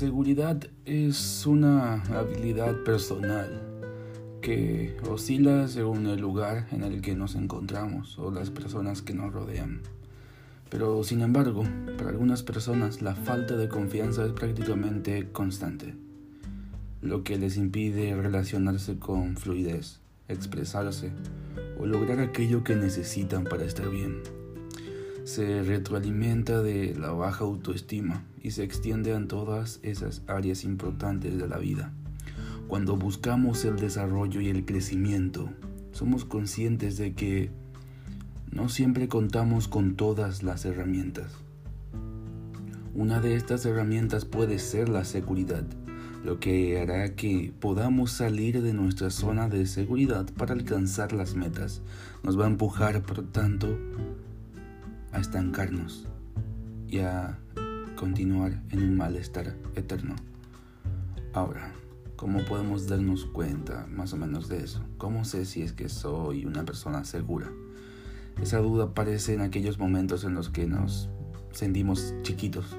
seguridad 0.00 0.62
es 0.86 1.44
una 1.44 2.00
habilidad 2.04 2.74
personal 2.84 3.60
que 4.40 4.96
oscila 5.06 5.68
según 5.68 6.06
el 6.06 6.18
lugar 6.18 6.68
en 6.72 6.84
el 6.84 7.02
que 7.02 7.14
nos 7.14 7.34
encontramos 7.34 8.18
o 8.18 8.30
las 8.30 8.48
personas 8.48 9.02
que 9.02 9.12
nos 9.12 9.30
rodean. 9.30 9.82
Pero 10.70 11.04
sin 11.04 11.20
embargo, 11.20 11.64
para 11.98 12.08
algunas 12.08 12.42
personas 12.42 13.02
la 13.02 13.14
falta 13.14 13.58
de 13.58 13.68
confianza 13.68 14.24
es 14.24 14.32
prácticamente 14.32 15.28
constante, 15.32 15.94
lo 17.02 17.22
que 17.22 17.36
les 17.36 17.58
impide 17.58 18.16
relacionarse 18.16 18.98
con 18.98 19.36
fluidez, 19.36 20.00
expresarse 20.28 21.12
o 21.78 21.84
lograr 21.84 22.20
aquello 22.20 22.64
que 22.64 22.74
necesitan 22.74 23.44
para 23.44 23.64
estar 23.64 23.90
bien 23.90 24.22
se 25.24 25.62
retroalimenta 25.62 26.62
de 26.62 26.94
la 26.94 27.10
baja 27.12 27.44
autoestima 27.44 28.24
y 28.42 28.52
se 28.52 28.64
extiende 28.64 29.12
en 29.12 29.28
todas 29.28 29.80
esas 29.82 30.22
áreas 30.26 30.64
importantes 30.64 31.38
de 31.38 31.48
la 31.48 31.58
vida. 31.58 31.92
Cuando 32.68 32.96
buscamos 32.96 33.64
el 33.64 33.76
desarrollo 33.76 34.40
y 34.40 34.48
el 34.48 34.64
crecimiento, 34.64 35.50
somos 35.92 36.24
conscientes 36.24 36.96
de 36.96 37.14
que 37.14 37.50
no 38.50 38.68
siempre 38.68 39.08
contamos 39.08 39.68
con 39.68 39.96
todas 39.96 40.42
las 40.42 40.64
herramientas. 40.64 41.32
Una 42.94 43.20
de 43.20 43.34
estas 43.34 43.64
herramientas 43.66 44.24
puede 44.24 44.58
ser 44.58 44.88
la 44.88 45.04
seguridad, 45.04 45.64
lo 46.24 46.40
que 46.40 46.80
hará 46.80 47.14
que 47.14 47.52
podamos 47.60 48.10
salir 48.12 48.62
de 48.62 48.72
nuestra 48.72 49.10
zona 49.10 49.48
de 49.48 49.66
seguridad 49.66 50.26
para 50.36 50.54
alcanzar 50.54 51.12
las 51.12 51.34
metas. 51.34 51.82
Nos 52.22 52.38
va 52.38 52.44
a 52.44 52.48
empujar, 52.48 53.02
por 53.02 53.22
tanto, 53.30 53.78
a 55.12 55.20
estancarnos 55.20 56.08
y 56.88 56.98
a 56.98 57.38
continuar 58.00 58.62
en 58.70 58.82
un 58.82 58.96
malestar 58.96 59.54
eterno. 59.76 60.16
Ahora, 61.34 61.74
¿cómo 62.16 62.42
podemos 62.46 62.86
darnos 62.86 63.26
cuenta 63.26 63.86
más 63.94 64.14
o 64.14 64.16
menos 64.16 64.48
de 64.48 64.64
eso? 64.64 64.82
¿Cómo 64.96 65.26
sé 65.26 65.44
si 65.44 65.60
es 65.60 65.74
que 65.74 65.90
soy 65.90 66.46
una 66.46 66.64
persona 66.64 67.04
segura? 67.04 67.52
Esa 68.40 68.56
duda 68.60 68.84
aparece 68.84 69.34
en 69.34 69.42
aquellos 69.42 69.78
momentos 69.78 70.24
en 70.24 70.32
los 70.32 70.48
que 70.48 70.66
nos 70.66 71.10
sentimos 71.52 72.14
chiquitos 72.22 72.74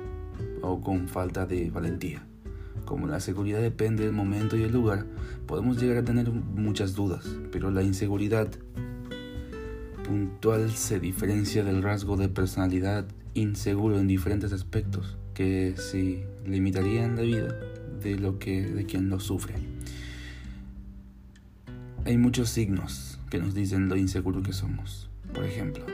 o 0.63 0.81
con 0.81 1.07
falta 1.07 1.45
de 1.45 1.69
valentía. 1.69 2.25
Como 2.85 3.05
la 3.05 3.19
seguridad 3.19 3.61
depende 3.61 4.05
del 4.05 4.13
momento 4.13 4.57
y 4.57 4.63
el 4.63 4.71
lugar, 4.71 5.05
podemos 5.45 5.79
llegar 5.79 5.97
a 5.97 6.03
tener 6.03 6.31
muchas 6.31 6.95
dudas, 6.95 7.27
pero 7.51 7.69
la 7.69 7.83
inseguridad 7.83 8.49
puntual 10.03 10.71
se 10.71 10.99
diferencia 10.99 11.63
del 11.63 11.83
rasgo 11.83 12.17
de 12.17 12.27
personalidad 12.27 13.05
inseguro 13.33 13.99
en 13.99 14.07
diferentes 14.07 14.53
aspectos 14.53 15.17
que 15.33 15.75
se 15.77 16.25
limitarían 16.45 17.15
la 17.15 17.21
vida 17.21 17.55
de 18.01 18.17
lo 18.17 18.39
que 18.39 18.61
de 18.63 18.85
quien 18.85 19.09
lo 19.09 19.19
sufre. 19.19 19.55
Hay 22.05 22.17
muchos 22.17 22.49
signos 22.49 23.19
que 23.29 23.39
nos 23.39 23.53
dicen 23.53 23.89
lo 23.89 23.95
inseguro 23.95 24.41
que 24.41 24.53
somos. 24.53 25.09
Por 25.33 25.45
ejemplo, 25.45 25.85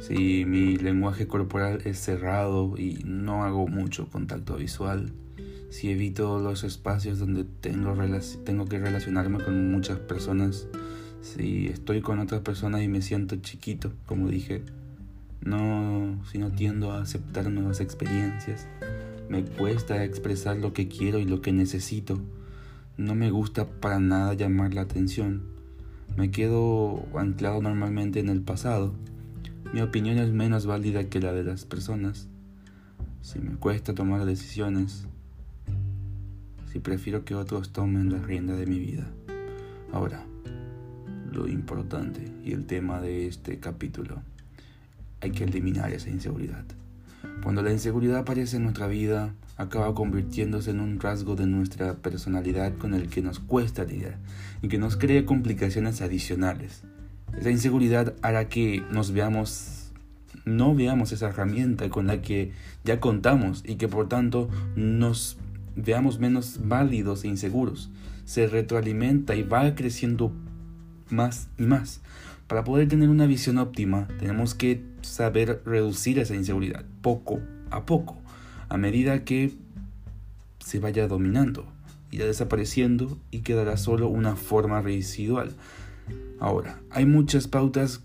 si 0.00 0.44
mi 0.44 0.76
lenguaje 0.76 1.26
corporal 1.26 1.80
es 1.84 1.98
cerrado 1.98 2.74
y 2.76 3.02
no 3.04 3.44
hago 3.44 3.66
mucho 3.66 4.08
contacto 4.08 4.56
visual, 4.56 5.12
si 5.70 5.90
evito 5.90 6.38
los 6.38 6.64
espacios 6.64 7.18
donde 7.18 7.44
tengo, 7.44 7.96
tengo 8.44 8.66
que 8.66 8.78
relacionarme 8.78 9.42
con 9.42 9.72
muchas 9.72 9.98
personas 9.98 10.68
si 11.22 11.68
estoy 11.68 12.02
con 12.02 12.18
otras 12.18 12.42
personas 12.42 12.82
y 12.82 12.88
me 12.88 13.00
siento 13.00 13.36
chiquito, 13.36 13.92
como 14.06 14.28
dije, 14.28 14.62
no, 15.44 16.22
si 16.30 16.38
no 16.38 16.50
tiendo 16.50 16.92
a 16.92 17.02
aceptar 17.02 17.50
nuevas 17.50 17.80
experiencias, 17.80 18.68
me 19.28 19.44
cuesta 19.44 20.04
expresar 20.04 20.56
lo 20.56 20.72
que 20.72 20.88
quiero 20.88 21.18
y 21.18 21.24
lo 21.24 21.40
que 21.40 21.52
necesito, 21.52 22.20
no 22.96 23.14
me 23.14 23.30
gusta 23.30 23.68
para 23.68 23.98
nada 23.98 24.34
llamar 24.34 24.74
la 24.74 24.82
atención, 24.82 25.42
me 26.16 26.30
quedo 26.30 27.04
anclado 27.14 27.62
normalmente 27.62 28.20
en 28.20 28.28
el 28.28 28.42
pasado, 28.42 28.94
mi 29.72 29.80
opinión 29.80 30.18
es 30.18 30.30
menos 30.32 30.66
válida 30.66 31.08
que 31.08 31.20
la 31.20 31.32
de 31.32 31.44
las 31.44 31.64
personas, 31.64 32.28
si 33.22 33.38
me 33.38 33.56
cuesta 33.56 33.94
tomar 33.94 34.24
decisiones, 34.24 35.06
si 36.70 36.78
prefiero 36.78 37.24
que 37.24 37.34
otros 37.34 37.72
tomen 37.72 38.12
la 38.12 38.18
rienda 38.18 38.54
de 38.54 38.66
mi 38.66 38.78
vida. 38.78 39.06
Ahora, 39.92 40.24
lo 41.30 41.48
importante 41.48 42.32
y 42.44 42.52
el 42.52 42.66
tema 42.66 43.00
de 43.00 43.26
este 43.26 43.58
capítulo. 43.58 44.22
Hay 45.22 45.30
que 45.30 45.44
eliminar 45.44 45.92
esa 45.92 46.10
inseguridad. 46.10 46.64
Cuando 47.42 47.62
la 47.62 47.72
inseguridad 47.72 48.18
aparece 48.18 48.56
en 48.56 48.64
nuestra 48.64 48.88
vida, 48.88 49.32
acaba 49.56 49.94
convirtiéndose 49.94 50.72
en 50.72 50.80
un 50.80 50.98
rasgo 50.98 51.36
de 51.36 51.46
nuestra 51.46 51.94
personalidad 51.94 52.76
con 52.76 52.92
el 52.92 53.08
que 53.08 53.22
nos 53.22 53.38
cuesta 53.38 53.84
lidiar 53.84 54.18
y 54.62 54.68
que 54.68 54.78
nos 54.78 54.96
crea 54.96 55.24
complicaciones 55.24 56.02
adicionales. 56.02 56.82
Esa 57.38 57.50
inseguridad 57.50 58.14
hará 58.22 58.48
que 58.48 58.82
nos 58.90 59.12
veamos, 59.12 59.92
no 60.44 60.74
veamos 60.74 61.12
esa 61.12 61.28
herramienta 61.28 61.88
con 61.88 62.08
la 62.08 62.20
que 62.20 62.52
ya 62.84 62.98
contamos 62.98 63.62
y 63.64 63.76
que 63.76 63.88
por 63.88 64.08
tanto 64.08 64.50
nos 64.74 65.38
veamos 65.76 66.18
menos 66.18 66.60
válidos 66.64 67.22
e 67.24 67.28
inseguros. 67.28 67.90
Se 68.24 68.48
retroalimenta 68.48 69.36
y 69.36 69.44
va 69.44 69.74
creciendo 69.74 70.32
más 71.10 71.48
y 71.58 71.62
más. 71.62 72.00
Para 72.52 72.64
poder 72.64 72.86
tener 72.86 73.08
una 73.08 73.24
visión 73.24 73.56
óptima, 73.56 74.08
tenemos 74.18 74.54
que 74.54 74.82
saber 75.00 75.62
reducir 75.64 76.18
esa 76.18 76.34
inseguridad 76.34 76.84
poco 77.00 77.40
a 77.70 77.86
poco, 77.86 78.18
a 78.68 78.76
medida 78.76 79.24
que 79.24 79.54
se 80.58 80.78
vaya 80.78 81.08
dominando, 81.08 81.64
irá 82.10 82.26
desapareciendo 82.26 83.18
y 83.30 83.38
quedará 83.38 83.78
solo 83.78 84.08
una 84.08 84.36
forma 84.36 84.82
residual. 84.82 85.54
Ahora, 86.40 86.78
hay 86.90 87.06
muchas 87.06 87.48
pautas 87.48 88.02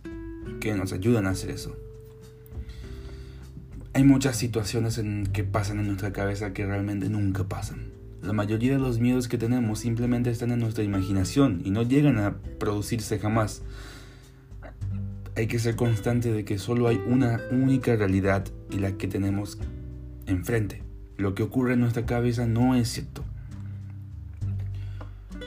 que 0.61 0.73
nos 0.75 0.93
ayudan 0.93 1.27
a 1.27 1.31
hacer 1.31 1.49
eso. 1.49 1.75
Hay 3.91 4.05
muchas 4.05 4.37
situaciones 4.37 4.97
en 4.97 5.27
que 5.27 5.43
pasan 5.43 5.81
en 5.81 5.87
nuestra 5.87 6.13
cabeza 6.13 6.53
que 6.53 6.65
realmente 6.65 7.09
nunca 7.09 7.43
pasan. 7.43 7.91
La 8.21 8.31
mayoría 8.31 8.71
de 8.71 8.79
los 8.79 8.99
miedos 8.99 9.27
que 9.27 9.37
tenemos 9.37 9.79
simplemente 9.79 10.29
están 10.29 10.51
en 10.51 10.59
nuestra 10.59 10.85
imaginación 10.85 11.63
y 11.65 11.71
no 11.71 11.83
llegan 11.83 12.17
a 12.17 12.37
producirse 12.59 13.19
jamás. 13.19 13.61
Hay 15.37 15.45
que 15.45 15.59
ser 15.59 15.75
constante 15.75 16.33
de 16.33 16.43
que 16.45 16.57
solo 16.57 16.87
hay 16.87 16.99
una 17.05 17.39
única 17.51 17.95
realidad 17.95 18.43
y 18.71 18.79
la 18.79 18.93
que 18.93 19.07
tenemos 19.07 19.59
enfrente. 20.25 20.81
Lo 21.15 21.35
que 21.35 21.43
ocurre 21.43 21.73
en 21.73 21.81
nuestra 21.81 22.07
cabeza 22.07 22.47
no 22.47 22.73
es 22.73 22.89
cierto. 22.89 23.23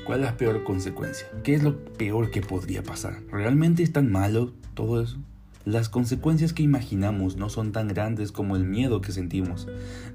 ¿Cuál 0.07 0.21
es 0.21 0.27
la 0.27 0.37
peor 0.37 0.63
consecuencia? 0.63 1.27
¿Qué 1.43 1.55
es 1.55 1.65
lo 1.65 1.77
peor 1.77 2.31
que 2.31 2.41
podría 2.41 2.85
pasar? 2.85 3.19
¿Realmente 3.33 3.83
es 3.83 3.93
tan 3.93 4.13
malo 4.13 4.53
todo 4.75 5.03
eso? 5.03 5.17
Las 5.65 5.89
consecuencias 5.89 6.53
que 6.53 6.63
imaginamos 6.63 7.35
no 7.35 7.49
son 7.49 7.73
tan 7.73 7.89
grandes 7.89 8.31
como 8.31 8.55
el 8.55 8.65
miedo 8.65 9.01
que 9.01 9.11
sentimos. 9.11 9.67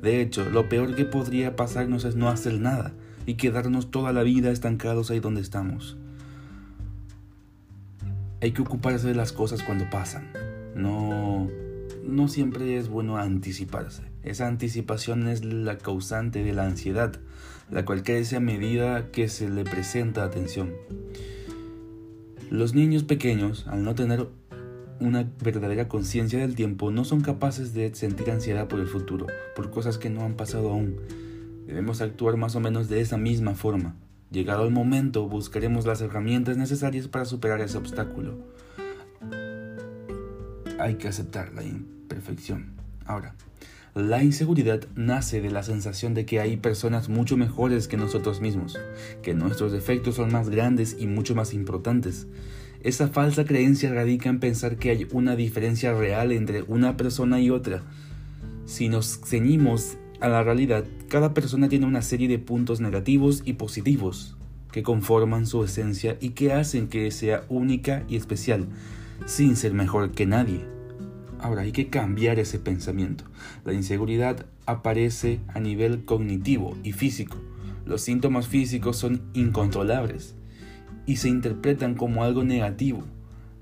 De 0.01 0.21
hecho, 0.21 0.49
lo 0.49 0.69
peor 0.69 0.95
que 0.95 1.03
podría 1.03 1.57
pasarnos 1.57 2.05
es 2.05 2.15
no 2.15 2.29
hacer 2.29 2.61
nada 2.61 2.93
y 3.25 3.33
quedarnos 3.33 3.91
toda 3.91 4.13
la 4.13 4.23
vida 4.23 4.51
estancados 4.51 5.11
ahí 5.11 5.19
donde 5.19 5.41
estamos. 5.41 5.97
Hay 8.41 8.51
que 8.51 8.61
ocuparse 8.61 9.07
de 9.07 9.15
las 9.15 9.31
cosas 9.31 9.63
cuando 9.63 9.89
pasan. 9.89 10.31
No, 10.75 11.47
no 12.03 12.27
siempre 12.27 12.77
es 12.77 12.89
bueno 12.89 13.17
anticiparse. 13.17 14.03
Esa 14.23 14.47
anticipación 14.47 15.27
es 15.27 15.45
la 15.45 15.77
causante 15.77 16.43
de 16.43 16.53
la 16.53 16.65
ansiedad, 16.65 17.13
la 17.69 17.85
cual 17.85 18.03
crece 18.03 18.35
a 18.37 18.39
medida 18.39 19.11
que 19.11 19.29
se 19.29 19.49
le 19.49 19.63
presenta 19.63 20.23
atención. 20.23 20.73
Los 22.49 22.75
niños 22.75 23.03
pequeños, 23.03 23.67
al 23.67 23.83
no 23.83 23.95
tener 23.95 24.27
una 24.99 25.29
verdadera 25.43 25.87
conciencia 25.87 26.39
del 26.39 26.55
tiempo 26.55 26.89
no 26.91 27.03
son 27.03 27.21
capaces 27.21 27.73
de 27.73 27.93
sentir 27.95 28.31
ansiedad 28.31 28.67
por 28.67 28.79
el 28.79 28.87
futuro, 28.87 29.27
por 29.55 29.71
cosas 29.71 29.97
que 29.97 30.09
no 30.09 30.23
han 30.23 30.35
pasado 30.35 30.69
aún. 30.69 30.97
Debemos 31.67 32.01
actuar 32.01 32.37
más 32.37 32.55
o 32.55 32.59
menos 32.59 32.87
de 32.87 33.01
esa 33.01 33.17
misma 33.17 33.55
forma. 33.55 33.95
Llegado 34.31 34.65
el 34.65 34.71
momento, 34.71 35.27
buscaremos 35.27 35.85
las 35.85 36.01
herramientas 36.01 36.57
necesarias 36.57 37.07
para 37.07 37.25
superar 37.25 37.61
ese 37.61 37.77
obstáculo. 37.77 38.37
Hay 40.79 40.95
que 40.95 41.07
aceptar 41.07 41.53
la 41.53 41.63
imperfección. 41.63 42.73
Ahora, 43.05 43.35
la 43.95 44.21
inseguridad 44.21 44.85
nace 44.95 45.39
de 45.39 45.51
la 45.51 45.63
sensación 45.63 46.13
de 46.13 46.25
que 46.25 46.41
hay 46.41 46.57
personas 46.57 47.07
mucho 47.07 47.37
mejores 47.37 47.87
que 47.87 47.95
nosotros 47.95 48.41
mismos, 48.41 48.77
que 49.21 49.33
nuestros 49.33 49.71
defectos 49.71 50.15
son 50.15 50.33
más 50.33 50.49
grandes 50.49 50.97
y 50.99 51.07
mucho 51.07 51.33
más 51.33 51.53
importantes. 51.53 52.27
Esa 52.81 53.07
falsa 53.07 53.45
creencia 53.45 53.93
radica 53.93 54.29
en 54.29 54.41
pensar 54.41 54.75
que 54.75 54.89
hay 54.89 55.07
una 55.11 55.37
diferencia 55.37 55.93
real 55.93 56.33
entre 56.33 56.63
una 56.63 56.97
persona 56.97 57.39
y 57.39 57.49
otra. 57.49 57.83
Si 58.65 58.89
nos 58.89 59.21
ceñimos 59.23 59.97
a 60.19 60.27
la 60.27 60.43
realidad, 60.43 60.83
cada 61.15 61.33
persona 61.33 61.69
tiene 61.69 61.85
una 61.85 62.01
serie 62.01 62.27
de 62.27 62.39
puntos 62.39 62.81
negativos 62.81 63.41
y 63.45 63.53
positivos 63.53 64.35
que 64.73 64.83
conforman 64.83 65.47
su 65.47 65.63
esencia 65.63 66.17
y 66.19 66.31
que 66.31 66.51
hacen 66.51 66.89
que 66.89 67.09
sea 67.09 67.45
única 67.47 68.03
y 68.09 68.17
especial, 68.17 68.67
sin 69.25 69.55
ser 69.55 69.73
mejor 69.73 70.11
que 70.11 70.25
nadie. 70.25 70.65
Ahora, 71.39 71.61
hay 71.61 71.71
que 71.71 71.87
cambiar 71.87 72.37
ese 72.37 72.59
pensamiento. 72.59 73.23
La 73.63 73.71
inseguridad 73.71 74.45
aparece 74.65 75.39
a 75.53 75.61
nivel 75.61 76.03
cognitivo 76.03 76.75
y 76.83 76.91
físico. 76.91 77.37
Los 77.85 78.01
síntomas 78.01 78.49
físicos 78.49 78.97
son 78.97 79.21
incontrolables 79.33 80.35
y 81.05 81.15
se 81.15 81.29
interpretan 81.29 81.95
como 81.95 82.25
algo 82.25 82.43
negativo. 82.43 83.05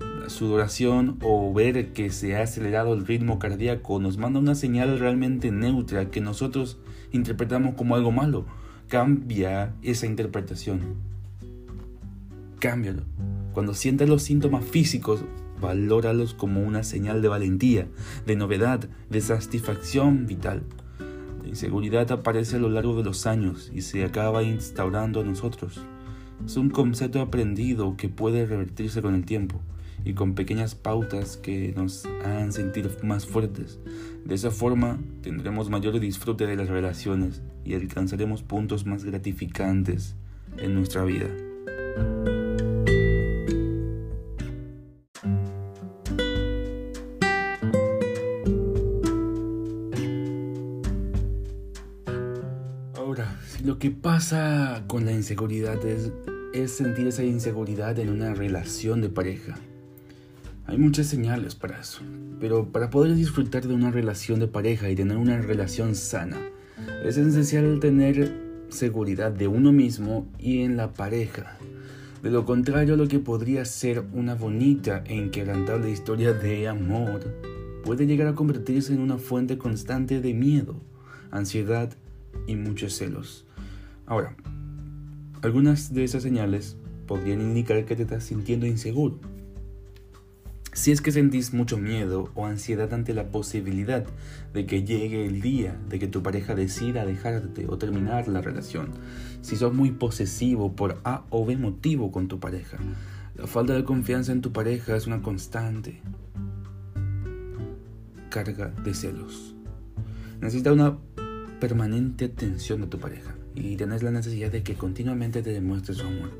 La 0.00 0.28
sudoración 0.28 1.20
o 1.22 1.54
ver 1.54 1.92
que 1.92 2.10
se 2.10 2.34
ha 2.34 2.42
acelerado 2.42 2.94
el 2.94 3.06
ritmo 3.06 3.38
cardíaco 3.38 4.00
nos 4.00 4.18
manda 4.18 4.40
una 4.40 4.56
señal 4.56 4.98
realmente 4.98 5.52
neutra 5.52 6.10
que 6.10 6.20
nosotros 6.20 6.78
interpretamos 7.14 7.74
como 7.74 7.94
algo 7.94 8.12
malo. 8.12 8.44
Cambia 8.88 9.74
esa 9.82 10.06
interpretación. 10.06 10.80
Cámbialo. 12.58 13.02
Cuando 13.52 13.72
sientas 13.74 14.08
los 14.08 14.22
síntomas 14.22 14.64
físicos, 14.64 15.24
valóralos 15.60 16.34
como 16.34 16.60
una 16.60 16.82
señal 16.82 17.22
de 17.22 17.28
valentía, 17.28 17.88
de 18.26 18.36
novedad, 18.36 18.88
de 19.08 19.20
satisfacción 19.20 20.26
vital. 20.26 20.64
La 21.42 21.48
inseguridad 21.48 22.10
aparece 22.10 22.56
a 22.56 22.58
lo 22.58 22.68
largo 22.68 22.96
de 22.96 23.04
los 23.04 23.26
años 23.26 23.70
y 23.72 23.82
se 23.82 24.04
acaba 24.04 24.42
instaurando 24.42 25.20
a 25.20 25.24
nosotros. 25.24 25.80
Es 26.44 26.56
un 26.56 26.70
concepto 26.70 27.20
aprendido 27.20 27.96
que 27.96 28.08
puede 28.08 28.44
revertirse 28.44 29.00
con 29.02 29.14
el 29.14 29.24
tiempo 29.24 29.60
y 30.04 30.14
con 30.14 30.34
pequeñas 30.34 30.74
pautas 30.74 31.36
que 31.36 31.72
nos 31.76 32.06
hagan 32.24 32.52
sentir 32.52 32.90
más 33.02 33.26
fuertes. 33.26 33.78
De 34.24 34.34
esa 34.34 34.50
forma 34.50 34.98
tendremos 35.22 35.70
mayor 35.70 35.98
disfrute 36.00 36.46
de 36.46 36.56
las 36.56 36.68
relaciones 36.68 37.42
y 37.64 37.74
alcanzaremos 37.74 38.42
puntos 38.42 38.86
más 38.86 39.04
gratificantes 39.04 40.14
en 40.58 40.74
nuestra 40.74 41.04
vida. 41.04 41.28
Lo 53.64 53.78
que 53.78 53.90
pasa 53.90 54.84
con 54.86 55.06
la 55.06 55.12
inseguridad 55.12 55.82
es, 55.86 56.12
es 56.52 56.70
sentir 56.70 57.06
esa 57.06 57.24
inseguridad 57.24 57.98
en 57.98 58.10
una 58.10 58.34
relación 58.34 59.00
de 59.00 59.08
pareja. 59.08 59.56
Hay 60.74 60.80
muchas 60.80 61.06
señales 61.06 61.54
para 61.54 61.80
eso, 61.80 62.00
pero 62.40 62.72
para 62.72 62.90
poder 62.90 63.14
disfrutar 63.14 63.64
de 63.64 63.74
una 63.74 63.92
relación 63.92 64.40
de 64.40 64.48
pareja 64.48 64.90
y 64.90 64.96
tener 64.96 65.16
una 65.18 65.40
relación 65.40 65.94
sana, 65.94 66.36
es 67.04 67.16
esencial 67.16 67.78
tener 67.78 68.34
seguridad 68.70 69.30
de 69.30 69.46
uno 69.46 69.70
mismo 69.70 70.26
y 70.36 70.62
en 70.62 70.76
la 70.76 70.92
pareja. 70.92 71.58
De 72.24 72.30
lo 72.32 72.44
contrario, 72.44 72.96
lo 72.96 73.06
que 73.06 73.20
podría 73.20 73.64
ser 73.64 74.02
una 74.14 74.34
bonita 74.34 75.04
e 75.06 75.14
inquebrantable 75.14 75.92
historia 75.92 76.32
de 76.32 76.66
amor 76.66 77.20
puede 77.84 78.04
llegar 78.08 78.26
a 78.26 78.34
convertirse 78.34 78.94
en 78.94 78.98
una 78.98 79.18
fuente 79.18 79.56
constante 79.56 80.20
de 80.20 80.34
miedo, 80.34 80.74
ansiedad 81.30 81.92
y 82.48 82.56
muchos 82.56 82.94
celos. 82.94 83.46
Ahora, 84.06 84.34
algunas 85.40 85.94
de 85.94 86.02
esas 86.02 86.24
señales 86.24 86.76
podrían 87.06 87.42
indicar 87.42 87.84
que 87.84 87.94
te 87.94 88.02
estás 88.02 88.24
sintiendo 88.24 88.66
inseguro. 88.66 89.33
Si 90.74 90.90
es 90.90 91.00
que 91.00 91.12
sentís 91.12 91.54
mucho 91.54 91.78
miedo 91.78 92.32
o 92.34 92.46
ansiedad 92.46 92.92
ante 92.92 93.14
la 93.14 93.28
posibilidad 93.28 94.04
de 94.52 94.66
que 94.66 94.82
llegue 94.82 95.24
el 95.24 95.40
día 95.40 95.78
de 95.88 96.00
que 96.00 96.08
tu 96.08 96.20
pareja 96.20 96.56
decida 96.56 97.06
dejarte 97.06 97.66
o 97.68 97.78
terminar 97.78 98.26
la 98.26 98.40
relación, 98.40 98.90
si 99.40 99.54
sos 99.54 99.72
muy 99.72 99.92
posesivo 99.92 100.74
por 100.74 101.00
A 101.04 101.26
o 101.30 101.46
B 101.46 101.56
motivo 101.56 102.10
con 102.10 102.26
tu 102.26 102.40
pareja, 102.40 102.78
la 103.36 103.46
falta 103.46 103.74
de 103.74 103.84
confianza 103.84 104.32
en 104.32 104.40
tu 104.40 104.52
pareja 104.52 104.96
es 104.96 105.06
una 105.06 105.22
constante 105.22 106.00
carga 108.28 108.74
de 108.82 108.94
celos. 108.94 109.54
Necesita 110.40 110.72
una 110.72 110.98
permanente 111.60 112.24
atención 112.24 112.80
de 112.80 112.88
tu 112.88 112.98
pareja 112.98 113.36
y 113.54 113.76
tenés 113.76 114.02
la 114.02 114.10
necesidad 114.10 114.50
de 114.50 114.64
que 114.64 114.74
continuamente 114.74 115.40
te 115.40 115.52
demuestre 115.52 115.94
su 115.94 116.04
amor. 116.04 116.30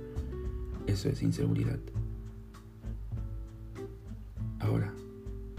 Eso 0.88 1.08
es 1.08 1.22
inseguridad. 1.22 1.78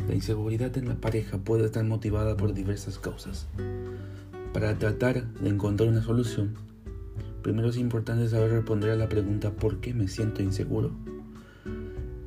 La 0.08 0.16
inseguridad 0.16 0.78
en 0.78 0.88
la 0.88 0.96
pareja 0.96 1.38
puede 1.38 1.66
estar 1.66 1.84
motivada 1.84 2.38
por 2.38 2.54
diversas 2.54 3.00
causas. 3.00 3.48
Para 4.54 4.78
tratar 4.78 5.28
de 5.34 5.50
encontrar 5.50 5.90
una 5.90 6.02
solución, 6.02 6.56
primero 7.42 7.70
es 7.70 7.78
importante 7.78 8.30
saber 8.30 8.52
responder 8.52 8.92
a 8.92 8.96
la 8.96 9.10
pregunta 9.10 9.52
¿por 9.52 9.80
qué 9.80 9.94
me 9.94 10.08
siento 10.08 10.42
inseguro? 10.42 10.92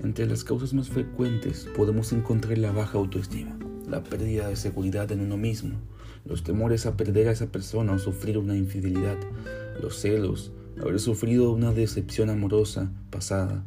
Entre 0.02 0.26
las 0.26 0.44
causas 0.44 0.75
más 0.75 0.88
frecuentes 0.88 1.69
podemos 1.76 2.12
encontrar 2.12 2.58
la 2.58 2.72
baja 2.72 2.98
autoestima, 2.98 3.56
la 3.88 4.02
pérdida 4.02 4.48
de 4.48 4.56
seguridad 4.56 5.10
en 5.12 5.20
uno 5.20 5.36
mismo, 5.36 5.76
los 6.24 6.42
temores 6.42 6.86
a 6.86 6.96
perder 6.96 7.28
a 7.28 7.32
esa 7.32 7.46
persona 7.46 7.92
o 7.92 7.98
sufrir 7.98 8.38
una 8.38 8.56
infidelidad, 8.56 9.16
los 9.81 9.96
celos, 10.00 10.52
haber 10.81 11.00
sufrido 11.00 11.50
una 11.52 11.72
decepción 11.72 12.31
amorosa 12.31 12.90
pasada, 13.10 13.64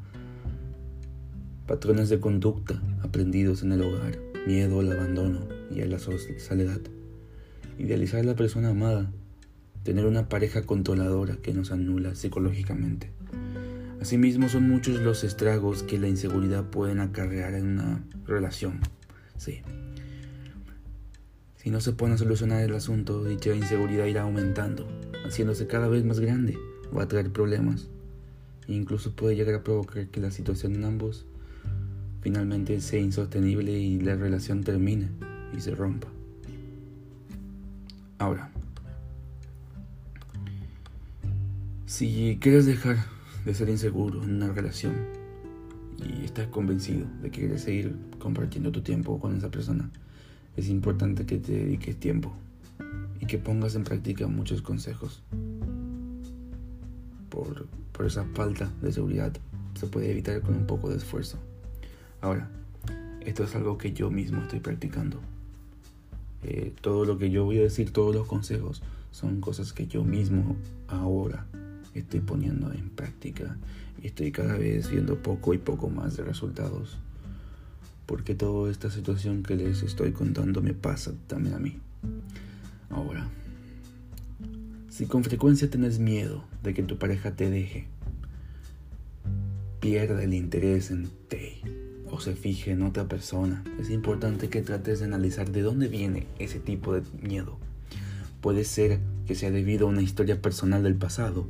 patrones 1.67 2.09
de 2.09 2.19
conducta 2.19 2.81
aprendidos 3.01 3.63
en 3.63 3.71
el 3.71 3.81
hogar, 3.81 4.17
miedo 4.45 4.79
al 4.79 4.91
abandono 4.91 5.39
y 5.69 5.81
a 5.81 5.85
la 5.85 5.99
soledad, 5.99 6.81
idealizar 7.77 8.19
a 8.19 8.23
la 8.23 8.35
persona 8.35 8.69
amada, 8.69 9.11
tener 9.83 10.05
una 10.05 10.29
pareja 10.29 10.63
controladora 10.63 11.37
que 11.37 11.53
nos 11.53 11.71
anula 11.71 12.15
psicológicamente. 12.15 13.11
Asimismo 14.01 14.49
son 14.49 14.67
muchos 14.67 14.99
los 14.99 15.23
estragos 15.23 15.83
que 15.83 15.99
la 15.99 16.07
inseguridad 16.07 16.65
pueden 16.65 16.99
acarrear 16.99 17.53
en 17.53 17.67
una 17.67 18.03
relación. 18.25 18.79
Sí, 19.37 19.61
si 21.61 21.69
no 21.69 21.79
se 21.79 21.93
pone 21.93 22.15
a 22.15 22.17
solucionar 22.17 22.63
el 22.63 22.73
asunto, 22.73 23.23
dicha 23.23 23.53
inseguridad 23.53 24.05
irá 24.05 24.23
aumentando, 24.23 24.87
haciéndose 25.23 25.67
cada 25.67 25.87
vez 25.87 26.03
más 26.03 26.19
grande, 26.19 26.57
va 26.95 27.03
a 27.03 27.07
traer 27.07 27.31
problemas 27.31 27.87
e 28.67 28.73
incluso 28.73 29.15
puede 29.15 29.35
llegar 29.35 29.53
a 29.53 29.63
provocar 29.63 30.07
que 30.07 30.19
la 30.19 30.31
situación 30.31 30.73
en 30.75 30.85
ambos 30.85 31.27
finalmente 32.21 32.79
sea 32.81 32.99
insostenible 32.99 33.71
y 33.71 33.99
la 33.99 34.15
relación 34.15 34.63
termine 34.63 35.09
y 35.55 35.61
se 35.61 35.75
rompa. 35.75 36.07
Ahora, 38.19 38.51
si 41.85 42.37
quieres 42.39 42.65
dejar 42.65 42.97
de 43.45 43.53
ser 43.53 43.69
inseguro 43.69 44.23
en 44.23 44.35
una 44.35 44.53
relación 44.53 44.93
y 45.97 46.23
estás 46.23 46.47
convencido 46.47 47.07
de 47.21 47.31
que 47.31 47.41
quieres 47.41 47.63
seguir 47.63 47.95
compartiendo 48.19 48.71
tu 48.71 48.81
tiempo 48.81 49.19
con 49.19 49.35
esa 49.35 49.49
persona, 49.49 49.89
es 50.55 50.69
importante 50.69 51.25
que 51.25 51.37
te 51.37 51.53
dediques 51.53 51.97
tiempo 51.97 52.33
y 53.19 53.25
que 53.25 53.37
pongas 53.37 53.75
en 53.75 53.83
práctica 53.83 54.27
muchos 54.27 54.61
consejos. 54.61 55.23
Por, 57.29 57.67
esa 58.05 58.25
falta 58.33 58.71
de 58.81 58.91
seguridad 58.91 59.31
se 59.79 59.85
puede 59.85 60.11
evitar 60.11 60.41
con 60.41 60.55
un 60.55 60.65
poco 60.65 60.89
de 60.89 60.97
esfuerzo. 60.97 61.37
Ahora, 62.21 62.49
esto 63.21 63.43
es 63.43 63.55
algo 63.55 63.77
que 63.77 63.93
yo 63.93 64.09
mismo 64.09 64.41
estoy 64.41 64.59
practicando. 64.59 65.19
Eh, 66.43 66.73
todo 66.81 67.05
lo 67.05 67.17
que 67.17 67.29
yo 67.29 67.45
voy 67.45 67.59
a 67.59 67.63
decir, 67.63 67.91
todos 67.91 68.15
los 68.15 68.27
consejos, 68.27 68.81
son 69.11 69.41
cosas 69.41 69.73
que 69.73 69.87
yo 69.87 70.03
mismo 70.03 70.55
ahora 70.87 71.45
estoy 71.93 72.21
poniendo 72.21 72.71
en 72.71 72.89
práctica 72.89 73.57
y 74.01 74.07
estoy 74.07 74.31
cada 74.31 74.57
vez 74.57 74.89
viendo 74.89 75.21
poco 75.21 75.53
y 75.53 75.57
poco 75.57 75.89
más 75.89 76.15
de 76.15 76.23
resultados 76.23 76.97
porque 78.11 78.35
toda 78.35 78.69
esta 78.69 78.91
situación 78.91 79.41
que 79.41 79.55
les 79.55 79.83
estoy 79.83 80.11
contando 80.11 80.61
me 80.61 80.73
pasa 80.73 81.13
también 81.27 81.55
a 81.55 81.59
mí. 81.59 81.79
Ahora, 82.89 83.29
si 84.89 85.05
con 85.05 85.23
frecuencia 85.23 85.69
tienes 85.69 85.99
miedo 85.99 86.43
de 86.61 86.73
que 86.73 86.83
tu 86.83 86.97
pareja 86.97 87.37
te 87.37 87.49
deje, 87.49 87.87
pierda 89.79 90.21
el 90.23 90.33
interés 90.33 90.91
en 90.91 91.09
ti 91.29 91.61
o 92.11 92.19
se 92.19 92.35
fije 92.35 92.71
en 92.71 92.83
otra 92.83 93.07
persona, 93.07 93.63
es 93.79 93.89
importante 93.89 94.49
que 94.49 94.61
trates 94.61 94.99
de 94.99 95.05
analizar 95.05 95.51
de 95.51 95.61
dónde 95.61 95.87
viene 95.87 96.27
ese 96.39 96.59
tipo 96.59 96.93
de 96.93 97.01
miedo. 97.21 97.57
Puede 98.41 98.63
ser 98.63 98.99
que 99.25 99.35
sea 99.35 99.51
debido 99.51 99.87
a 99.87 99.89
una 99.89 100.01
historia 100.01 100.41
personal 100.41 100.83
del 100.83 100.95
pasado 100.95 101.47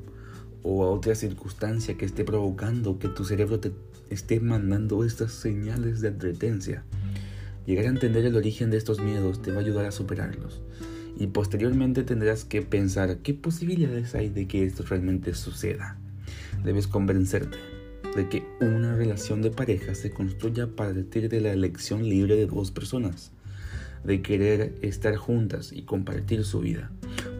o 0.63 0.83
a 0.83 0.91
otra 0.91 1.15
circunstancia 1.15 1.97
que 1.97 2.05
esté 2.05 2.23
provocando 2.23 2.99
que 2.99 3.07
tu 3.07 3.25
cerebro 3.25 3.59
te 3.59 3.71
esté 4.09 4.39
mandando 4.39 5.03
estas 5.03 5.31
señales 5.31 6.01
de 6.01 6.09
advertencia. 6.09 6.83
Llegar 7.65 7.85
a 7.85 7.89
entender 7.89 8.25
el 8.25 8.35
origen 8.35 8.69
de 8.69 8.77
estos 8.77 8.99
miedos 9.01 9.41
te 9.41 9.51
va 9.51 9.57
a 9.57 9.61
ayudar 9.61 9.85
a 9.85 9.91
superarlos. 9.91 10.61
Y 11.17 11.27
posteriormente 11.27 12.03
tendrás 12.03 12.45
que 12.45 12.61
pensar 12.61 13.17
qué 13.19 13.33
posibilidades 13.33 14.15
hay 14.15 14.29
de 14.29 14.47
que 14.47 14.65
esto 14.65 14.83
realmente 14.83 15.33
suceda. 15.33 15.97
Debes 16.63 16.87
convencerte 16.87 17.57
de 18.15 18.29
que 18.29 18.43
una 18.59 18.95
relación 18.95 19.41
de 19.41 19.51
pareja 19.51 19.95
se 19.95 20.11
construya 20.11 20.65
a 20.65 20.67
partir 20.67 21.29
de 21.29 21.41
la 21.41 21.51
elección 21.51 22.03
libre 22.07 22.35
de 22.35 22.47
dos 22.47 22.71
personas, 22.71 23.31
de 24.03 24.21
querer 24.21 24.75
estar 24.81 25.15
juntas 25.15 25.71
y 25.71 25.83
compartir 25.83 26.43
su 26.43 26.59
vida. 26.59 26.91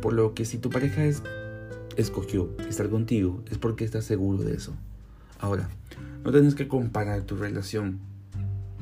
Por 0.02 0.14
lo 0.14 0.34
que 0.34 0.46
si 0.46 0.58
tu 0.58 0.70
pareja 0.70 1.06
es 1.06 1.24
escogió 1.98 2.50
estar 2.70 2.90
contigo 2.90 3.44
es 3.50 3.58
porque 3.58 3.84
estás 3.84 4.06
seguro 4.06 4.44
de 4.44 4.56
eso. 4.56 4.74
Ahora, 5.40 5.70
no 6.24 6.32
tienes 6.32 6.56
que 6.56 6.68
comparar 6.68 7.24
tu 7.24 7.36
relación 7.36 8.00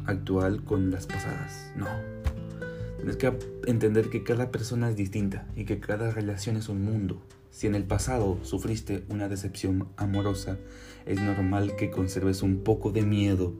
actual 0.05 0.63
con 0.63 0.91
las 0.91 1.07
pasadas. 1.07 1.71
No. 1.75 1.87
Tienes 2.97 3.15
que 3.15 3.31
entender 3.65 4.09
que 4.09 4.23
cada 4.23 4.51
persona 4.51 4.89
es 4.89 4.95
distinta 4.95 5.47
y 5.55 5.65
que 5.65 5.79
cada 5.79 6.11
relación 6.11 6.57
es 6.57 6.67
un 6.67 6.83
mundo. 6.83 7.21
Si 7.51 7.67
en 7.67 7.75
el 7.75 7.83
pasado 7.83 8.39
sufriste 8.43 9.03
una 9.09 9.27
decepción 9.27 9.87
amorosa, 9.97 10.57
es 11.05 11.19
normal 11.19 11.75
que 11.75 11.89
conserves 11.89 12.43
un 12.43 12.63
poco 12.63 12.91
de 12.91 13.01
miedo 13.01 13.53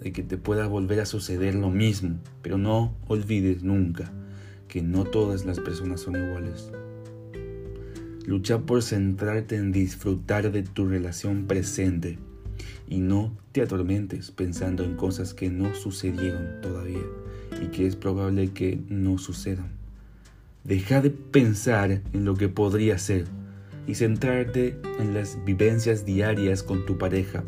de 0.00 0.12
que 0.12 0.22
te 0.22 0.36
pueda 0.36 0.66
volver 0.66 1.00
a 1.00 1.06
suceder 1.06 1.54
lo 1.54 1.70
mismo, 1.70 2.18
pero 2.42 2.58
no 2.58 2.94
olvides 3.08 3.62
nunca 3.62 4.12
que 4.68 4.82
no 4.82 5.04
todas 5.04 5.46
las 5.46 5.60
personas 5.60 6.02
son 6.02 6.16
iguales. 6.16 6.70
Lucha 8.26 8.60
por 8.60 8.82
centrarte 8.82 9.56
en 9.56 9.72
disfrutar 9.72 10.52
de 10.52 10.62
tu 10.62 10.86
relación 10.86 11.46
presente 11.46 12.18
y 12.88 12.98
no 12.98 13.36
te 13.52 13.62
atormentes 13.62 14.30
pensando 14.30 14.84
en 14.84 14.96
cosas 14.96 15.32
que 15.32 15.50
no 15.50 15.74
sucedieron 15.74 16.60
todavía 16.60 17.04
y 17.62 17.68
que 17.68 17.86
es 17.86 17.96
probable 17.96 18.52
que 18.52 18.82
no 18.88 19.16
sucedan. 19.18 19.83
Deja 20.64 21.02
de 21.02 21.10
pensar 21.10 22.00
en 22.14 22.24
lo 22.24 22.36
que 22.36 22.48
podría 22.48 22.96
ser 22.96 23.26
y 23.86 23.96
centrarte 23.96 24.80
en 24.98 25.12
las 25.12 25.36
vivencias 25.44 26.06
diarias 26.06 26.62
con 26.62 26.86
tu 26.86 26.96
pareja. 26.96 27.44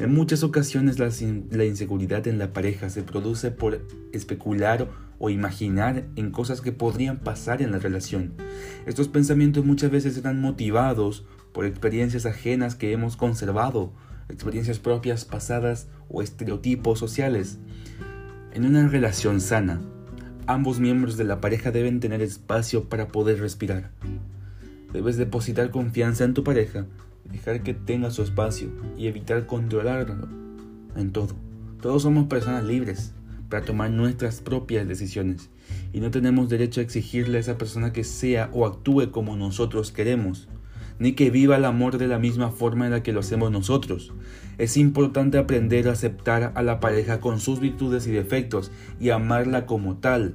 En 0.00 0.12
muchas 0.12 0.42
ocasiones 0.42 0.98
la, 0.98 1.64
inseguridad 1.64 2.26
en 2.26 2.36
la 2.36 2.52
pareja 2.52 2.90
se 2.90 3.04
produce 3.04 3.52
por 3.52 3.86
especular 4.12 4.88
o 5.20 5.30
imaginar 5.30 6.08
en 6.16 6.32
cosas 6.32 6.60
que 6.60 6.72
podrían 6.72 7.18
pasar 7.20 7.62
en 7.62 7.70
la 7.70 7.78
relación. 7.78 8.32
Estos 8.86 9.06
pensamientos 9.06 9.64
muchas 9.64 9.92
veces 9.92 10.16
están 10.16 10.40
motivados 10.40 11.24
por 11.52 11.64
experiencias 11.64 12.26
ajenas 12.26 12.74
que 12.74 12.90
hemos 12.90 13.16
conservado, 13.16 13.92
experiencias 14.28 14.80
propias 14.80 15.24
pasadas 15.24 15.86
o 16.08 16.22
estereotipos 16.22 16.98
sociales. 16.98 17.60
En 18.52 18.64
una 18.64 18.88
relación 18.88 19.40
sana, 19.40 19.80
ambos 20.48 20.80
miembros 20.80 21.18
de 21.18 21.24
la 21.24 21.42
pareja 21.42 21.70
deben 21.70 22.00
tener 22.00 22.22
espacio 22.22 22.88
para 22.88 23.08
poder 23.08 23.38
respirar. 23.38 23.90
Debes 24.94 25.18
depositar 25.18 25.70
confianza 25.70 26.24
en 26.24 26.32
tu 26.32 26.42
pareja, 26.42 26.86
dejar 27.30 27.62
que 27.62 27.74
tenga 27.74 28.10
su 28.10 28.22
espacio 28.22 28.70
y 28.96 29.08
evitar 29.08 29.44
controlarlo 29.44 30.26
en 30.96 31.12
todo. 31.12 31.36
Todos 31.82 32.02
somos 32.02 32.28
personas 32.28 32.64
libres 32.64 33.12
para 33.50 33.62
tomar 33.62 33.90
nuestras 33.90 34.40
propias 34.40 34.88
decisiones 34.88 35.50
y 35.92 36.00
no 36.00 36.10
tenemos 36.10 36.48
derecho 36.48 36.80
a 36.80 36.84
exigirle 36.84 37.36
a 37.36 37.40
esa 37.42 37.58
persona 37.58 37.92
que 37.92 38.02
sea 38.02 38.48
o 38.54 38.64
actúe 38.64 39.10
como 39.10 39.36
nosotros 39.36 39.92
queremos, 39.92 40.48
ni 40.98 41.12
que 41.12 41.30
viva 41.30 41.56
el 41.56 41.64
amor 41.64 41.98
de 41.98 42.08
la 42.08 42.18
misma 42.18 42.50
forma 42.50 42.86
en 42.86 42.92
la 42.92 43.02
que 43.02 43.12
lo 43.12 43.20
hacemos 43.20 43.50
nosotros. 43.50 44.12
Es 44.58 44.76
importante 44.76 45.38
aprender 45.38 45.88
a 45.88 45.92
aceptar 45.92 46.52
a 46.54 46.62
la 46.62 46.80
pareja 46.80 47.20
con 47.20 47.40
sus 47.40 47.60
virtudes 47.60 48.06
y 48.06 48.10
defectos 48.10 48.72
y 49.00 49.10
amarla 49.10 49.66
como 49.66 49.98
tal. 49.98 50.34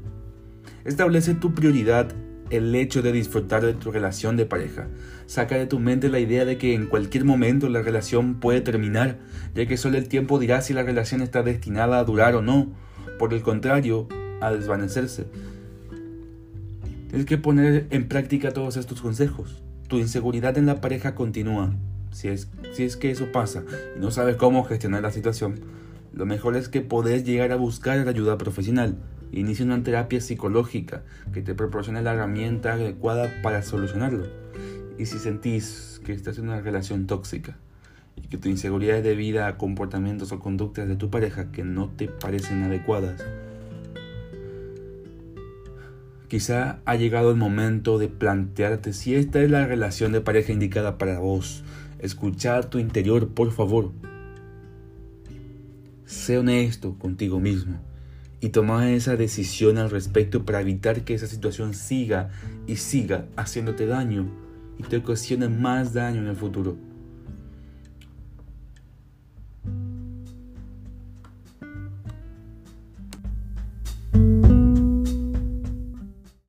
Establece 0.85 1.35
tu 1.35 1.53
prioridad 1.53 2.13
el 2.49 2.73
hecho 2.75 3.01
de 3.01 3.11
disfrutar 3.11 3.65
de 3.65 3.73
tu 3.73 3.91
relación 3.91 4.37
de 4.37 4.45
pareja. 4.45 4.87
Saca 5.25 5.57
de 5.57 5.65
tu 5.65 5.79
mente 5.79 6.09
la 6.09 6.19
idea 6.19 6.45
de 6.45 6.57
que 6.57 6.73
en 6.73 6.85
cualquier 6.85 7.25
momento 7.25 7.67
la 7.69 7.81
relación 7.81 8.39
puede 8.39 8.61
terminar, 8.61 9.17
ya 9.55 9.65
que 9.65 9.77
solo 9.77 9.97
el 9.97 10.07
tiempo 10.07 10.39
dirá 10.39 10.61
si 10.61 10.73
la 10.73 10.83
relación 10.83 11.21
está 11.21 11.41
destinada 11.41 11.99
a 11.99 12.03
durar 12.03 12.35
o 12.35 12.41
no. 12.41 12.71
Por 13.17 13.33
el 13.33 13.41
contrario, 13.41 14.07
a 14.41 14.51
desvanecerse. 14.51 15.25
Tienes 17.09 17.25
que 17.25 17.37
poner 17.37 17.87
en 17.89 18.07
práctica 18.07 18.51
todos 18.51 18.77
estos 18.77 19.01
consejos. 19.01 19.63
Tu 19.87 19.97
inseguridad 19.97 20.57
en 20.57 20.65
la 20.65 20.81
pareja 20.81 21.15
continúa. 21.15 21.73
Si 22.11 22.27
es, 22.27 22.47
si 22.73 22.83
es 22.83 22.95
que 22.95 23.11
eso 23.11 23.31
pasa 23.31 23.63
y 23.95 23.99
no 23.99 24.11
sabes 24.11 24.35
cómo 24.35 24.63
gestionar 24.63 25.01
la 25.01 25.11
situación, 25.11 25.61
lo 26.13 26.25
mejor 26.27 26.55
es 26.55 26.69
que 26.69 26.81
podés 26.81 27.23
llegar 27.25 27.51
a 27.51 27.55
buscar 27.55 28.07
ayuda 28.07 28.37
profesional. 28.37 28.97
Inicia 29.31 29.65
una 29.65 29.81
terapia 29.81 30.21
psicológica 30.21 31.01
que 31.33 31.41
te 31.41 31.55
proporcione 31.55 32.03
la 32.03 32.13
herramienta 32.13 32.73
adecuada 32.73 33.31
para 33.41 33.63
solucionarlo. 33.63 34.27
Y 34.99 35.07
si 35.07 35.17
sentís 35.17 35.99
que 36.05 36.13
estás 36.13 36.37
en 36.37 36.49
una 36.49 36.61
relación 36.61 37.07
tóxica 37.07 37.57
y 38.15 38.27
que 38.27 38.37
tu 38.37 38.47
inseguridad 38.47 38.97
es 38.97 39.03
debida 39.03 39.47
a 39.47 39.57
comportamientos 39.57 40.31
o 40.31 40.39
conductas 40.39 40.87
de 40.87 40.95
tu 40.95 41.09
pareja 41.09 41.51
que 41.51 41.63
no 41.63 41.89
te 41.89 42.07
parecen 42.07 42.61
adecuadas, 42.61 43.23
quizá 46.33 46.79
ha 46.85 46.95
llegado 46.95 47.29
el 47.29 47.37
momento 47.37 47.99
de 47.99 48.07
plantearte 48.07 48.93
si 48.93 49.13
esta 49.13 49.39
es 49.43 49.51
la 49.51 49.67
relación 49.67 50.11
de 50.11 50.19
pareja 50.19 50.51
indicada 50.51 50.97
para 50.97 51.19
vos. 51.19 51.63
Escuchar 51.99 52.71
tu 52.71 52.79
interior, 52.79 53.27
por 53.27 53.51
favor. 53.51 53.91
Sé 56.05 56.39
honesto 56.39 56.97
contigo 56.97 57.39
mismo 57.39 57.79
y 58.41 58.49
toma 58.49 58.93
esa 58.93 59.15
decisión 59.15 59.77
al 59.77 59.91
respecto 59.91 60.43
para 60.43 60.61
evitar 60.61 61.03
que 61.03 61.13
esa 61.13 61.27
situación 61.27 61.75
siga 61.75 62.31
y 62.65 62.77
siga 62.77 63.27
haciéndote 63.35 63.85
daño 63.85 64.25
y 64.79 64.83
te 64.85 64.97
ocasione 64.97 65.49
más 65.49 65.93
daño 65.93 66.21
en 66.21 66.29
el 66.29 66.35
futuro. 66.35 66.92